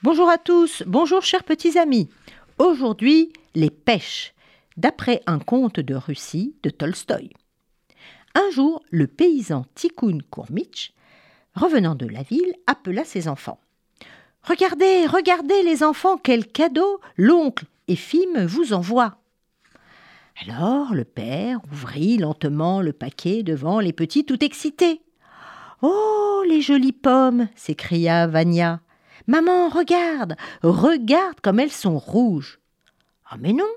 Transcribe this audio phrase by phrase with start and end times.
[0.00, 2.08] Bonjour à tous, bonjour chers petits amis.
[2.58, 4.32] Aujourd'hui, les pêches,
[4.76, 7.30] d'après un conte de Russie de Tolstoï.
[8.36, 10.92] Un jour, le paysan Tikkun Kourmitch,
[11.56, 13.58] revenant de la ville, appela ses enfants.
[14.44, 19.16] Regardez, regardez les enfants, quel cadeau l'oncle Ephime vous envoie.
[20.46, 25.00] Alors le père ouvrit lentement le paquet devant les petits tout excités.
[25.82, 28.80] Oh, les jolies pommes s'écria Vania.
[29.26, 32.58] Maman, regarde, regarde comme elles sont rouges.
[33.26, 33.68] Ah, mais non,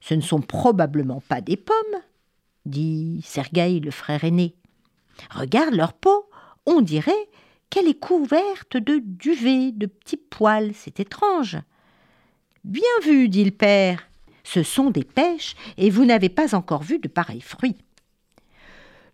[0.00, 2.00] ce ne sont probablement pas des pommes,
[2.64, 4.54] dit Sergueï, le frère aîné.
[5.30, 6.28] Regarde leur peau,
[6.66, 7.28] on dirait
[7.68, 11.58] qu'elle est couverte de duvet, de petits poils, c'est étrange.
[12.64, 14.06] Bien vu, dit le père.
[14.42, 17.76] Ce sont des pêches, et vous n'avez pas encore vu de pareils fruits.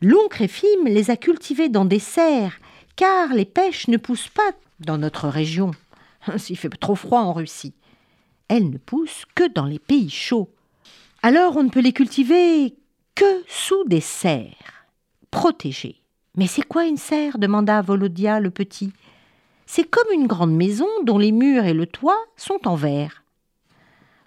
[0.00, 0.46] L'oncle
[0.84, 2.58] les a cultivés dans des serres,
[2.96, 5.72] car les pêches ne poussent pas dans notre région.
[6.36, 7.74] S'il fait trop froid en Russie.
[8.48, 10.50] Elles ne poussent que dans les pays chauds.
[11.22, 12.74] Alors on ne peut les cultiver
[13.14, 14.86] que sous des serres,
[15.30, 16.02] protégées.
[16.36, 17.38] Mais c'est quoi une serre?
[17.38, 18.92] demanda Volodia le petit.
[19.66, 23.22] C'est comme une grande maison dont les murs et le toit sont en verre.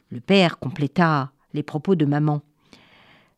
[0.10, 2.42] Le père compléta les propos de maman.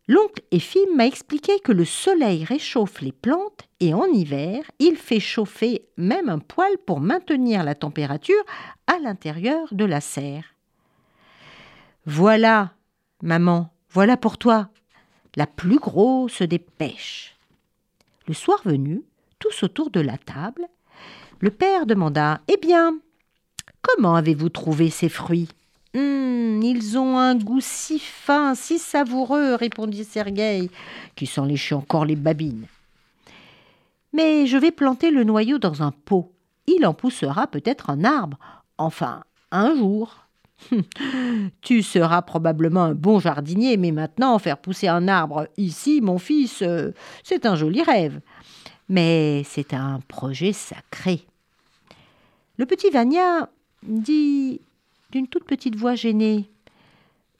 [0.09, 5.19] L'oncle Ephime m'a expliqué que le soleil réchauffe les plantes et en hiver, il fait
[5.19, 8.43] chauffer même un poêle pour maintenir la température
[8.87, 10.55] à l'intérieur de la serre.
[12.07, 12.73] Voilà,
[13.21, 14.69] maman, voilà pour toi
[15.35, 17.37] la plus grosse des pêches.
[18.27, 19.03] Le soir venu,
[19.37, 20.65] tous autour de la table,
[21.39, 22.97] le père demanda Eh bien,
[23.83, 25.49] comment avez-vous trouvé ces fruits?
[25.95, 30.69] Hum, ils ont un goût si fin, si savoureux, répondit Sergueï,
[31.15, 32.67] qui s'en léchait encore les babines.
[34.13, 36.31] Mais je vais planter le noyau dans un pot.
[36.67, 38.37] Il en poussera peut-être un arbre.
[38.77, 40.27] Enfin, un jour.
[41.61, 46.61] tu seras probablement un bon jardinier, mais maintenant faire pousser un arbre ici, mon fils,
[46.61, 46.91] euh,
[47.23, 48.19] c'est un joli rêve.
[48.89, 51.21] Mais c'est un projet sacré.
[52.57, 53.49] Le petit Vania
[53.83, 54.61] dit
[55.11, 56.49] d'une toute petite voix gênée.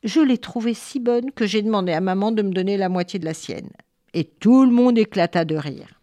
[0.04, 3.20] Je l'ai trouvée si bonne que j'ai demandé à maman de me donner la moitié
[3.20, 3.70] de la sienne.
[4.14, 6.00] Et tout le monde éclata de rire.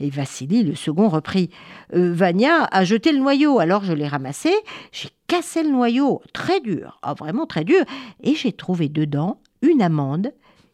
[0.00, 1.50] Et Vassili, le second, reprit
[1.94, 4.50] euh, Vania a jeté le noyau, alors je l'ai ramassé,
[4.92, 7.84] j'ai cassé le noyau, très dur, ah, vraiment très dur,
[8.22, 10.32] et j'ai trouvé dedans une amande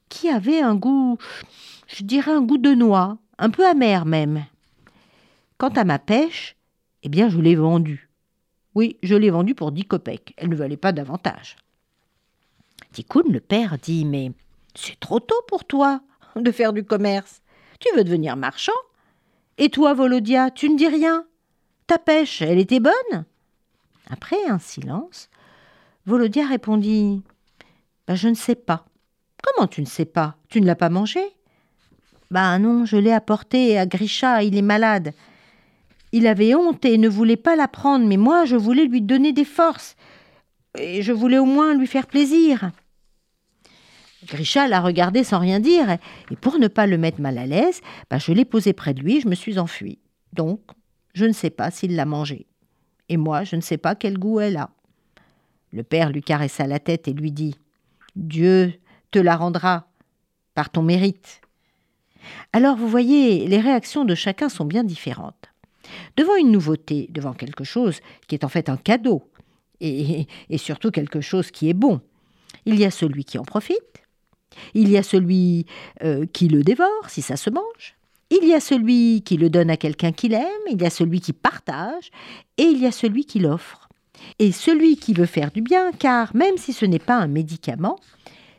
[0.09, 1.19] qui avait un goût,
[1.89, 4.45] je dirais un goût de noix, un peu amer même.
[5.59, 6.55] Quant à ma pêche,
[7.03, 8.06] eh bien je l'ai vendue.
[8.77, 10.35] Oui, je l'ai vendue pour dix kopecks.
[10.37, 11.57] Elle ne valait pas davantage.
[12.93, 14.33] Tikkun, le père, dit Mais
[14.75, 16.03] c'est trop tôt pour toi
[16.37, 17.41] de faire du commerce.
[17.81, 18.77] Tu veux devenir marchand
[19.57, 21.25] Et toi, Volodia, tu ne dis rien
[21.87, 23.25] Ta pêche, elle était bonne
[24.11, 25.31] Après un silence,
[26.05, 27.23] Volodia répondit
[28.07, 28.85] bah, Je ne sais pas.
[29.43, 30.37] Comment tu ne sais pas?
[30.51, 31.23] Tu ne l'as pas mangé?
[32.31, 35.15] Bah non, je l'ai apporté à Grisha, il est malade.
[36.13, 39.33] Il avait honte et ne voulait pas la prendre, mais moi je voulais lui donner
[39.33, 39.97] des forces,
[40.79, 42.71] et je voulais au moins lui faire plaisir.
[44.27, 45.91] Grisha l'a regardé sans rien dire,
[46.31, 47.81] et pour ne pas le mettre mal à l'aise,
[48.11, 49.99] bah, je l'ai posé près de lui et je me suis enfuie.
[50.33, 50.61] Donc,
[51.15, 52.47] je ne sais pas s'il l'a mangée.
[53.09, 54.71] Et moi, je ne sais pas quel goût elle a.
[55.73, 57.57] Le père lui caressa la tête et lui dit
[58.17, 58.73] Dieu
[59.11, 59.89] te la rendra
[60.55, 61.41] par ton mérite.
[62.53, 65.53] Alors, vous voyez, les réactions de chacun sont bien différentes.
[66.17, 69.31] Devant une nouveauté, devant quelque chose qui est en fait un cadeau,
[69.81, 70.27] et,
[70.57, 72.01] surtout quelque chose qui est bon,
[72.65, 74.03] il y a celui qui en profite,
[74.75, 75.67] il y a celui
[76.03, 77.97] euh, qui le dévore si ça se mange,
[78.31, 81.21] il y a celui qui le donne à quelqu'un qu'il aime, il y a celui
[81.21, 82.11] qui partage,
[82.59, 83.89] et il y a celui qui l'offre.
[84.39, 87.99] Et celui qui veut faire du bien, car même si ce n'est pas un médicament,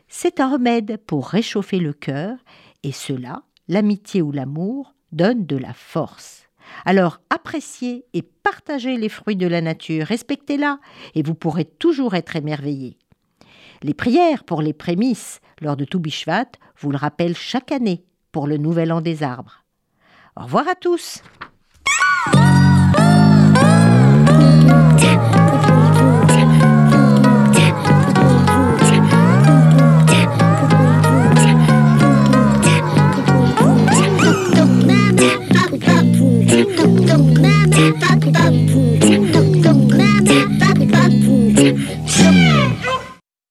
[0.08, 2.38] c'est un remède pour réchauffer le cœur,
[2.82, 6.47] et cela, l'amitié ou l'amour, donne de la force.
[6.84, 10.78] Alors appréciez et partagez les fruits de la nature, respectez-la,
[11.14, 12.98] et vous pourrez toujours être émerveillé.
[13.82, 18.56] Les prières pour les prémices lors de Toubishvat vous le rappellent chaque année pour le
[18.56, 19.64] nouvel an des arbres.
[20.36, 21.22] Au revoir à tous.